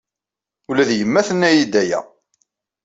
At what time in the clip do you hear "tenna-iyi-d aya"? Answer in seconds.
1.27-1.99